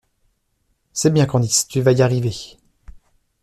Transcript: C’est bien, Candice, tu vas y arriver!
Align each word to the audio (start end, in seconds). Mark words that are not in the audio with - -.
C’est 0.93 1.11
bien, 1.13 1.27
Candice, 1.27 1.67
tu 1.67 1.79
vas 1.79 1.91
y 1.91 2.01
arriver! 2.01 2.35